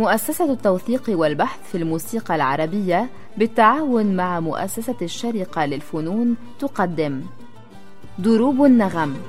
[0.00, 7.26] مؤسسة التوثيق والبحث في الموسيقى العربية بالتعاون مع مؤسسة الشرقة للفنون تقدم.
[8.18, 9.22] دروب النغم.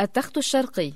[0.00, 0.92] التخت الشرقي.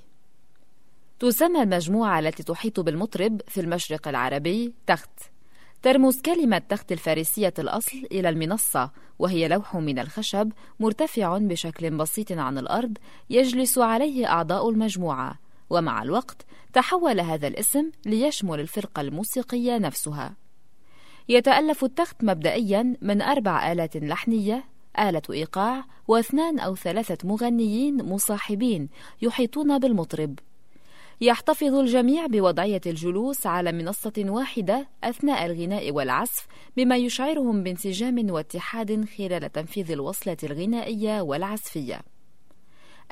[1.21, 5.11] تسمى المجموعة التي تحيط بالمطرب في المشرق العربي تخت.
[5.83, 12.59] ترمز كلمة تخت الفارسية الأصل إلى المنصة وهي لوح من الخشب مرتفع بشكل بسيط عن
[12.59, 12.99] الأرض
[13.31, 15.39] يجلس عليه أعضاء المجموعة.
[15.71, 20.37] ومع الوقت تحول هذا الاسم ليشمل الفرقة الموسيقية نفسها.
[21.29, 24.65] يتألف التخت مبدئيا من أربع آلات لحنية
[24.99, 28.89] آلة إيقاع واثنان أو ثلاثة مغنيين مصاحبين
[29.23, 30.39] يحيطون بالمطرب.
[31.21, 39.53] يحتفظ الجميع بوضعية الجلوس على منصة واحدة أثناء الغناء والعزف بما يشعرهم بانسجام واتحاد خلال
[39.53, 42.01] تنفيذ الوصلة الغنائية والعزفية.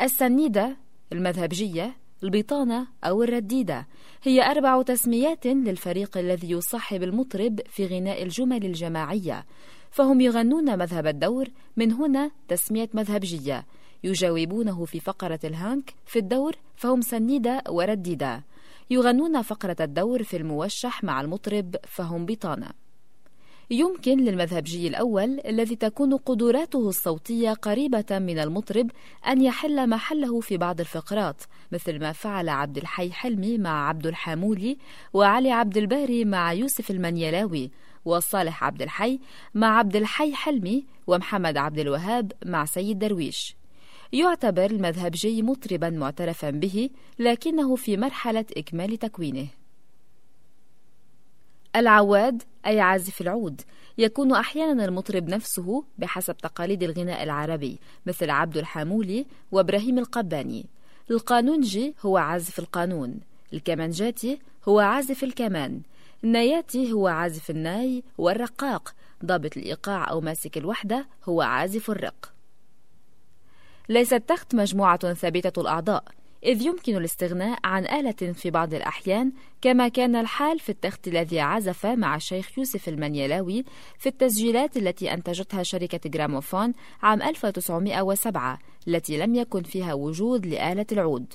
[0.00, 0.76] السنيدة،
[1.12, 3.86] المذهبجية، البطانة أو الرديدة
[4.22, 9.46] هي أربع تسميات للفريق الذي يصاحب المطرب في غناء الجمل الجماعية،
[9.90, 13.66] فهم يغنون مذهب الدور من هنا تسمية مذهبجية
[14.04, 18.44] يجاوبونه في فقرة الهانك في الدور فهم سنيدة ورديدة
[18.90, 22.70] يغنون فقرة الدور في الموشح مع المطرب فهم بطانة.
[23.70, 28.90] يمكن للمذهبجي الأول الذي تكون قدراته الصوتية قريبة من المطرب
[29.26, 34.78] أن يحل محله في بعض الفقرات مثل ما فعل عبد الحي حلمي مع عبد الحامولي
[35.12, 37.70] وعلي عبد الباري مع يوسف المنيلاوي
[38.04, 39.20] وصالح عبد الحي
[39.54, 43.59] مع عبد الحي حلمي ومحمد عبد الوهاب مع سيد درويش.
[44.12, 49.46] يعتبر المذهبجي مطربا معترفا به لكنه في مرحلة إكمال تكوينه.
[51.76, 53.60] العواد أي عازف العود
[53.98, 60.66] يكون أحيانا المطرب نفسه بحسب تقاليد الغناء العربي مثل عبد الحامولي وإبراهيم القباني.
[61.10, 63.20] القانونجي هو عازف القانون.
[63.52, 65.80] الكمانجاتي هو عازف الكمان.
[66.24, 68.94] النياتي هو عازف الناي والرقاق.
[69.24, 72.39] ضابط الإيقاع أو ماسك الوحدة هو عازف الرق.
[73.90, 76.04] ليس التخت مجموعة ثابتة الأعضاء
[76.44, 81.86] إذ يمكن الاستغناء عن آلة في بعض الأحيان كما كان الحال في التخت الذي عزف
[81.86, 83.64] مع الشيخ يوسف المنيلاوي
[83.98, 88.58] في التسجيلات التي أنتجتها شركة جراموفون عام 1907
[88.88, 91.34] التي لم يكن فيها وجود لآلة العود.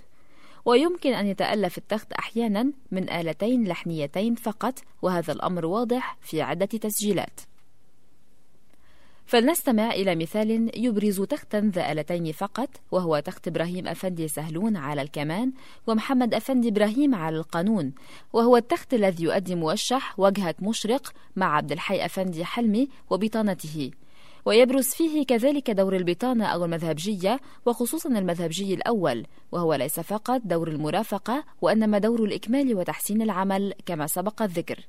[0.65, 7.39] ويمكن أن يتألف التخت أحيانا من آلتين لحنيتين فقط وهذا الأمر واضح في عدة تسجيلات.
[9.25, 15.51] فلنستمع إلى مثال يبرز تختا ذا آلتين فقط وهو تخت إبراهيم أفندي سهلون على الكمان
[15.87, 17.93] ومحمد أفندي إبراهيم على القانون
[18.33, 23.91] وهو التخت الذي يؤدي موشح وجهة مشرق مع عبد الحي أفندي حلمي وبطانته.
[24.45, 31.43] ويبرز فيه كذلك دور البطانة أو المذهبجية وخصوصا المذهبجي الأول وهو ليس فقط دور المرافقة
[31.61, 34.79] وإنما دور الإكمال وتحسين العمل كما سبق الذكر.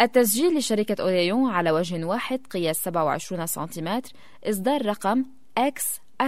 [0.00, 4.10] التسجيل لشركة أوديون على وجه واحد قياس 27 سنتيمتر
[4.44, 5.24] إصدار رقم
[5.60, 6.26] X 45312-2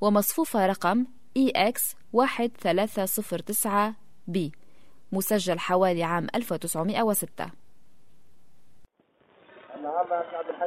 [0.00, 1.06] ومصفوفة رقم
[1.38, 4.38] EX 1309B
[5.12, 7.46] مسجل حوالي عام 1906
[9.82, 10.66] نعم عبد الحي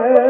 [0.00, 0.29] Yeah.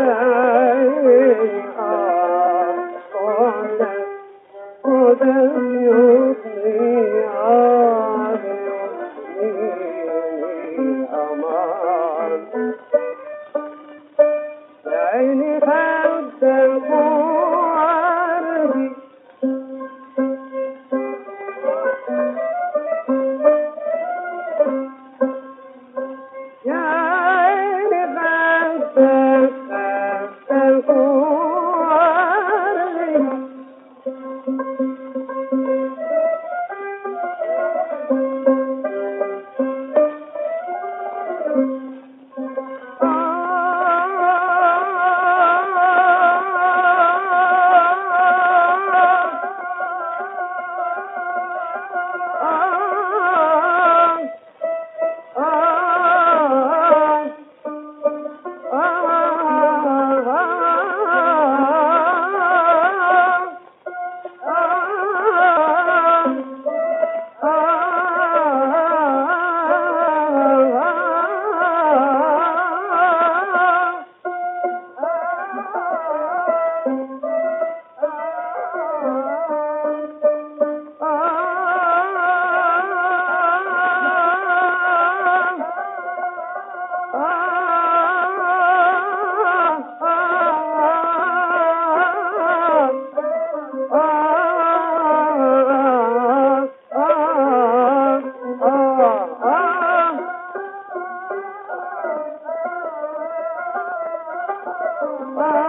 [105.21, 105.60] Bye.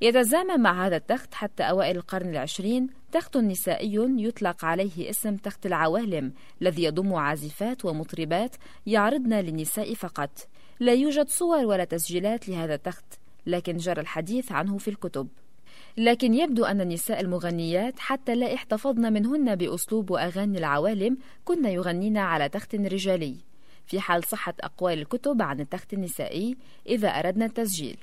[0.00, 6.32] يتزامن مع هذا التخت حتى أوائل القرن العشرين تخت نسائي يطلق عليه اسم تخت العوالم
[6.62, 8.56] الذي يضم عازفات ومطربات
[8.86, 10.30] يعرضن للنساء فقط.
[10.80, 13.04] لا يوجد صور ولا تسجيلات لهذا التخت
[13.46, 15.28] لكن جرى الحديث عنه في الكتب.
[15.96, 22.48] لكن يبدو أن النساء المغنيات حتى لا احتفظن منهن بأسلوب وأغاني العوالم كن يغنين على
[22.48, 23.36] تخت رجالي.
[23.86, 26.56] في حال صحة أقوال الكتب عن التخت النسائي
[26.86, 27.96] إذا أردنا التسجيل.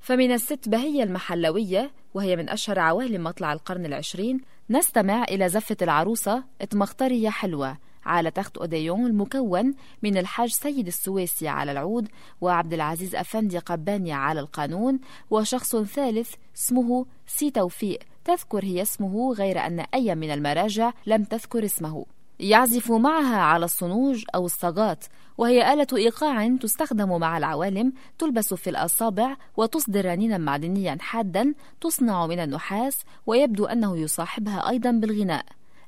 [0.00, 4.40] فمن الست بهية المحلوية وهي من أشهر عوالم مطلع القرن العشرين
[4.70, 11.72] نستمع إلى زفة العروسة اتمخترية حلوة على تخت أوديون المكون من الحاج سيد السويسي على
[11.72, 12.08] العود
[12.40, 14.98] وعبد العزيز أفندي قباني على القانون
[15.30, 17.98] وشخص ثالث اسمه سي توفيق.
[18.24, 22.06] تذكر هي اسمه غير أن أي من المراجع لم تذكر اسمه.
[22.40, 25.04] يعزف معها على الصنوج أو الصاغات
[25.38, 32.38] وهي آلة إيقاع تستخدم مع العوالم تلبس في الأصابع وتصدر رنينا معدنيا حادا تصنع من
[32.38, 35.44] النحاس ويبدو أنه يصاحبها أيضا بالغناء.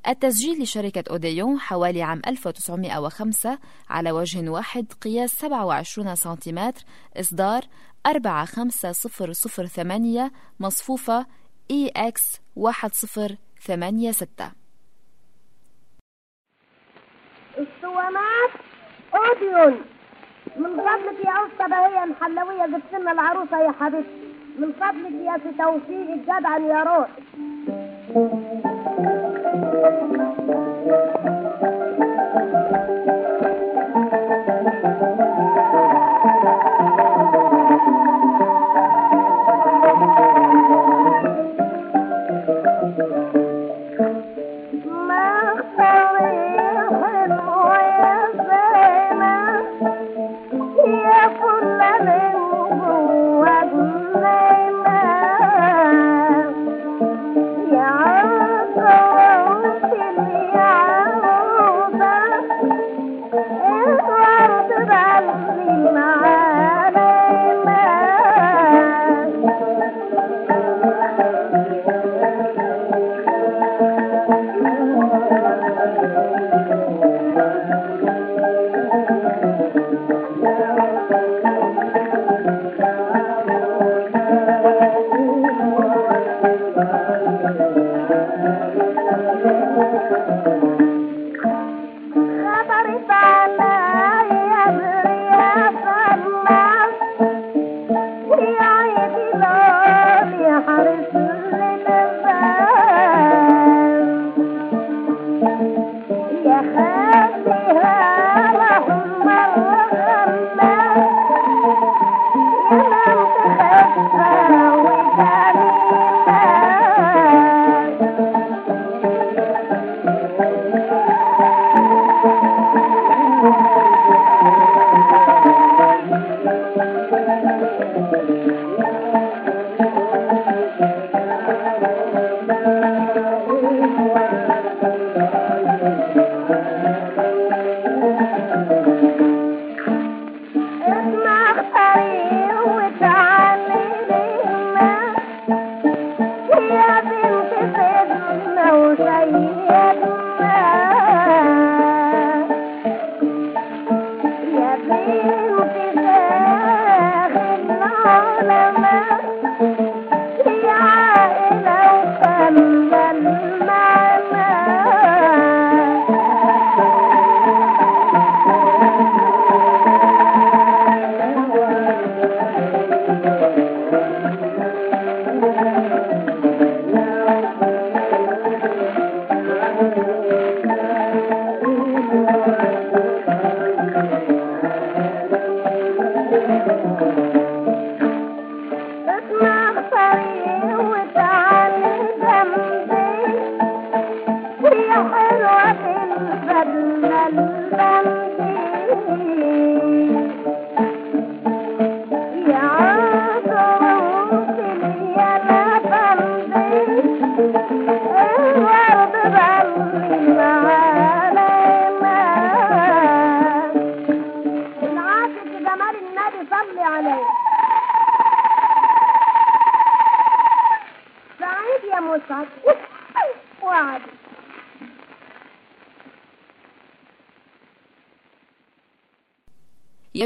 [0.09, 3.59] التسجيل لشركة أوديون حوالي عام 1905
[3.91, 6.83] على وجه واحد قياس 27 سنتيمتر
[7.17, 7.63] إصدار
[8.07, 11.27] 45008 مصفوفة
[11.73, 14.53] EX 1086
[17.59, 18.51] الصوامات
[19.15, 19.83] أوديون.
[20.57, 24.29] من فضلك يا أسطى هي محلوية جبت لنا العروسة يا حبيبتي.
[24.59, 26.09] من فضلك يا سي توفيق
[26.69, 27.09] يا روح.
[29.61, 31.48] Thank you.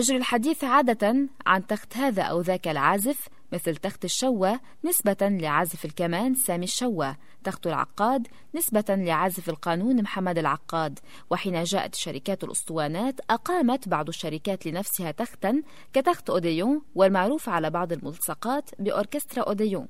[0.02, 3.21] يجري الحديث عادة عن تخت هذا أو ذاك العازف
[3.62, 7.16] مثل تخت الشوة نسبة لعازف الكمان سامي الشوة.
[7.45, 10.99] تخت العقاد نسبة لعازف القانون محمد العقاد.
[11.31, 18.71] وحين جاءت شركات الأسطوانات أقامت بعض الشركات لنفسها تختا كتخت أوديون والمعروف على بعض الملصقات
[18.78, 19.88] بأوركسترا أوديون.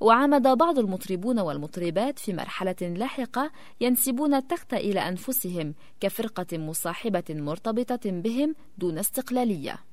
[0.00, 3.50] وعمد بعض المطربون والمطربات في مرحلة لاحقة
[3.80, 9.91] ينسبون التخت إلى أنفسهم كفرقة مصاحبة مرتبطة بهم دون استقلالية.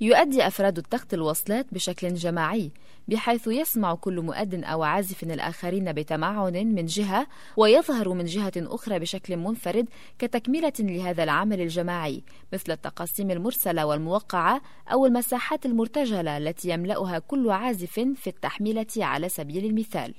[0.00, 2.70] يؤدي أفراد التخت الوصلات بشكل جماعي
[3.08, 7.26] بحيث يسمع كل مؤد أو عازف الآخرين بتمعن من جهة
[7.56, 9.88] ويظهر من جهة أخرى بشكل منفرد
[10.18, 12.22] كتكملة لهذا العمل الجماعي
[12.52, 14.60] مثل التقاسيم المرسلة والموقعة
[14.92, 20.14] أو المساحات المرتجلة التي يملأها كل عازف في التحميلة على سبيل المثال.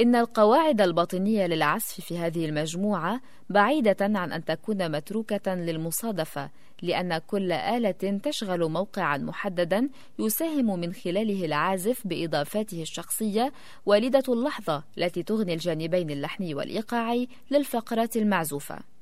[0.00, 6.50] إن القواعد الباطنية للعزف في هذه المجموعة بعيدة عن أن تكون متروكة للمصادفة،
[6.82, 9.88] لأن كل آلة تشغل موقعًا محددًا
[10.18, 13.52] يساهم من خلاله العازف بإضافاته الشخصية
[13.86, 18.93] والدة اللحظة التي تغني الجانبين اللحني والإيقاعي للفقرات المعزوفة.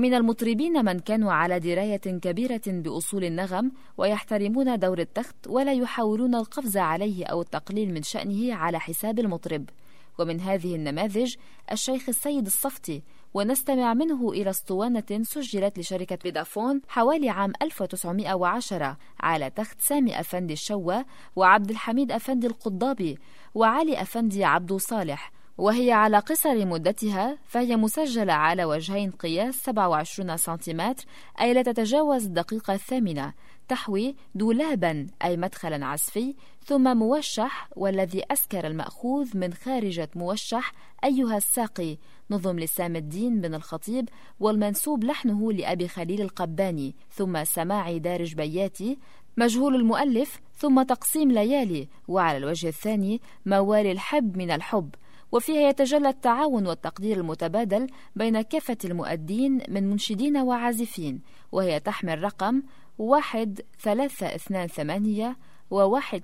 [0.00, 6.76] ومن المطربين من كانوا على دراية كبيرة بأصول النغم ويحترمون دور التخت ولا يحاولون القفز
[6.76, 9.70] عليه أو التقليل من شأنه على حساب المطرب.
[10.18, 11.34] ومن هذه النماذج
[11.72, 13.02] الشيخ السيد الصفتي
[13.34, 21.04] ونستمع منه إلى أسطوانة سجلت لشركة فيدافون حوالي عام 1910 على تخت سامي أفندي الشوى
[21.36, 23.18] وعبد الحميد أفندي القضابي
[23.54, 25.39] وعلي أفندي عبد صالح.
[25.60, 31.04] وهي على قصر مدتها فهي مسجلة على وجهين قياس 27 سنتيمتر
[31.40, 33.32] أي لا تتجاوز الدقيقة الثامنة
[33.68, 40.72] تحوي دولابا أي مدخلا عزفي ثم موشح والذي أسكر المأخوذ من خارجة موشح
[41.04, 41.98] أيها الساقي
[42.30, 44.08] نظم لسام الدين بن الخطيب
[44.40, 48.98] والمنسوب لحنه لأبي خليل القباني ثم سماع دارج بياتي
[49.36, 54.94] مجهول المؤلف ثم تقسيم ليالي وعلى الوجه الثاني موال الحب من الحب.
[55.32, 62.62] وفيها يتجلى التعاون والتقدير المتبادل بين كافة المؤدين من منشدين وعازفين وهي تحمل رقم
[62.98, 65.36] واحد ثلاثة اثنان ثمانية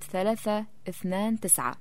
[0.03, 1.75] ثلاثة اثنان تسعة.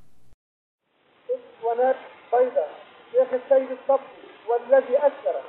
[2.32, 2.68] بيضاء
[3.12, 5.45] شيخ السيد الصبري والذي أثر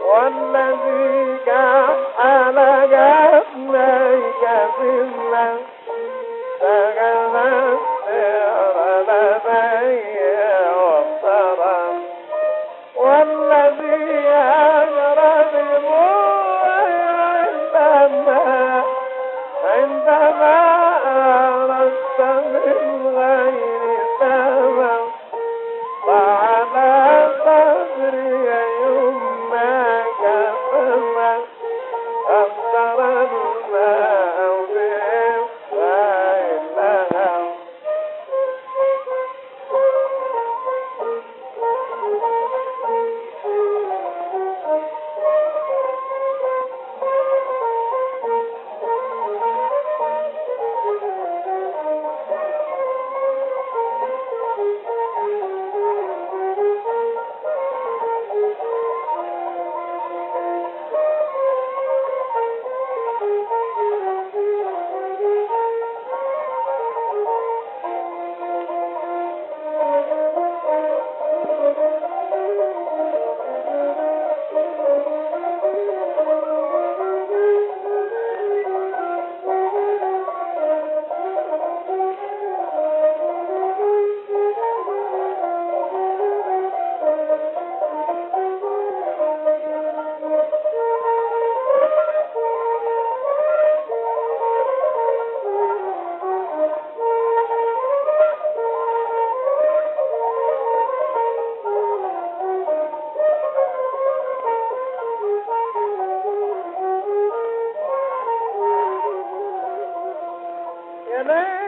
[0.00, 1.35] والذي
[111.26, 111.65] forever.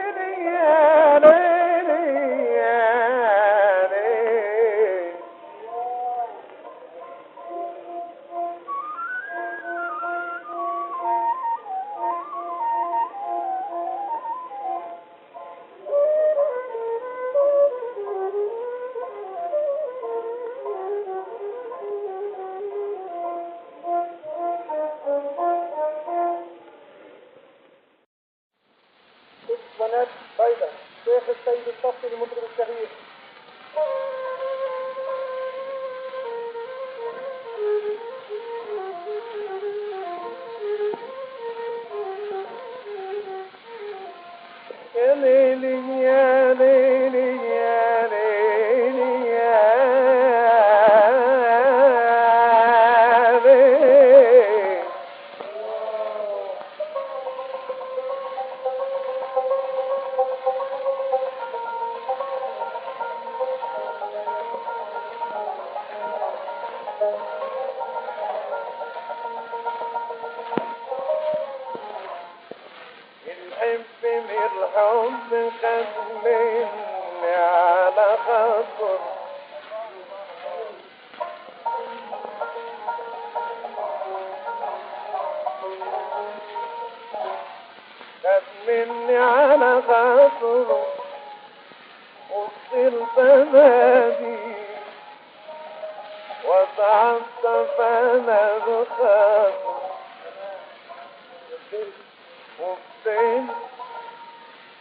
[102.59, 103.11] حب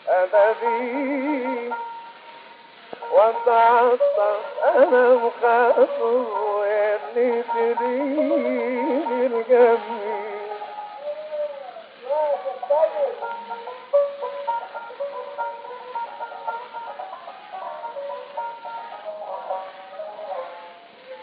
[0.08, 1.72] أبدي
[3.12, 4.40] وتعطف
[4.76, 10.18] أنا مخاف واللي تريد الجميل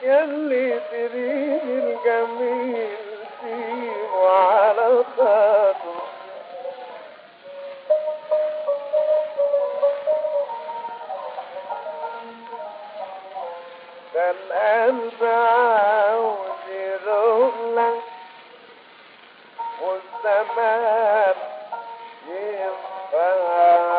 [0.03, 2.97] يا اللي تريد الجميل
[3.41, 5.84] فيه وعلى خاطر
[20.25, 21.35] والسماء
[22.27, 23.94] ينفعها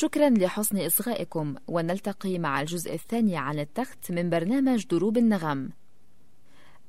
[0.00, 5.70] شكرا لحسن إصغائكم ونلتقي مع الجزء الثاني عن التخت من برنامج دروب النغم.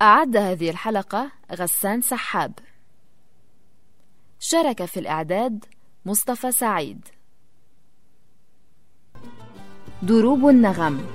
[0.01, 2.53] أعد هذه الحلقة غسان سحاب.
[4.39, 5.65] شارك في الإعداد
[6.05, 7.07] مصطفى سعيد.
[10.03, 11.05] دروب النغم.